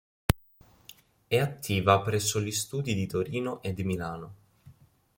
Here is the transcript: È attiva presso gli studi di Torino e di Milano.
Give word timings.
È 1.27 1.37
attiva 1.37 2.01
presso 2.01 2.41
gli 2.41 2.51
studi 2.51 2.95
di 2.95 3.05
Torino 3.05 3.61
e 3.61 3.71
di 3.75 3.83
Milano. 3.83 4.33